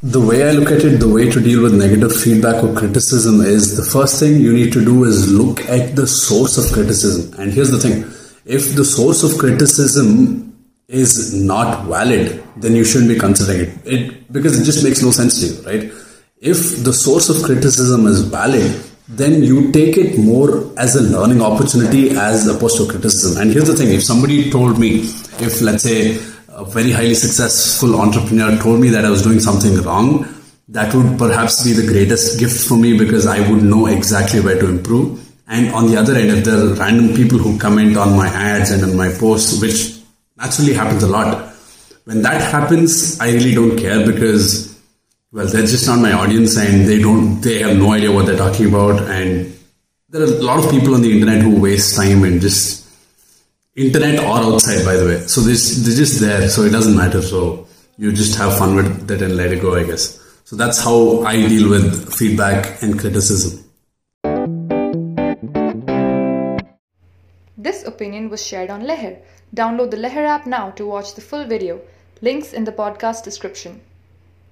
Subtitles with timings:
[0.00, 3.40] The way I look at it, the way to deal with negative feedback or criticism
[3.40, 7.34] is the first thing you need to do is look at the source of criticism.
[7.40, 8.04] And here's the thing
[8.44, 10.56] if the source of criticism
[10.86, 13.86] is not valid, then you shouldn't be considering it.
[13.86, 15.92] it because it just makes no sense to you, right?
[16.40, 21.42] If the source of criticism is valid, then you take it more as a learning
[21.42, 23.42] opportunity as opposed to criticism.
[23.42, 25.00] And here's the thing if somebody told me,
[25.40, 26.20] if let's say
[26.58, 30.26] a very highly successful entrepreneur told me that I was doing something wrong,
[30.66, 34.58] that would perhaps be the greatest gift for me because I would know exactly where
[34.58, 35.24] to improve.
[35.46, 38.72] And on the other end, if there are random people who comment on my ads
[38.72, 40.02] and on my posts, which
[40.36, 41.54] naturally happens a lot,
[42.04, 44.76] when that happens, I really don't care because,
[45.30, 48.36] well, they're just not my audience and they don't, they have no idea what they're
[48.36, 49.00] talking about.
[49.02, 49.56] And
[50.08, 52.87] there are a lot of people on the internet who waste time and just
[53.78, 55.18] internet or outside, by the way.
[55.26, 57.22] So this they're just there, so it doesn't matter.
[57.22, 60.18] So you just have fun with it and let it go, I guess.
[60.44, 63.64] So that's how I deal with feedback and criticism.
[67.56, 69.18] This opinion was shared on Leher.
[69.54, 71.80] Download the Leher app now to watch the full video.
[72.20, 73.80] Links in the podcast description.